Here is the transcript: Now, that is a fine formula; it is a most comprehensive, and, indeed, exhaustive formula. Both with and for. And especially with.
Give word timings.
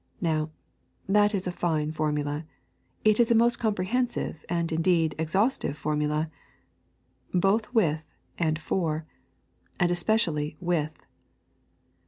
Now, 0.19 0.49
that 1.07 1.35
is 1.35 1.45
a 1.45 1.51
fine 1.51 1.91
formula; 1.91 2.43
it 3.05 3.19
is 3.19 3.29
a 3.29 3.35
most 3.35 3.59
comprehensive, 3.59 4.43
and, 4.49 4.71
indeed, 4.71 5.13
exhaustive 5.19 5.77
formula. 5.77 6.31
Both 7.35 7.71
with 7.71 8.01
and 8.35 8.57
for. 8.57 9.05
And 9.79 9.91
especially 9.91 10.57
with. 10.59 11.05